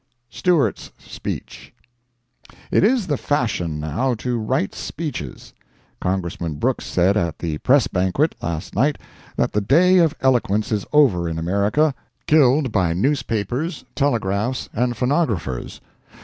[0.31, 1.75] STEWART'S SPEECH.
[2.71, 5.53] It is the fashion, now, to write speeches.
[5.99, 8.97] Congressman Brooks said at the Press Banquet, last night,
[9.35, 15.79] that the day of eloquence is over in America—killed by newspapers, telegraphs, and phonographers.